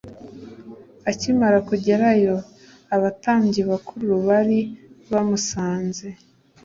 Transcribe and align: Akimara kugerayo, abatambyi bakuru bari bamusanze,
Akimara 1.09 1.57
kugerayo, 1.69 2.35
abatambyi 2.95 3.61
bakuru 3.69 4.11
bari 4.27 4.59
bamusanze, 5.11 6.07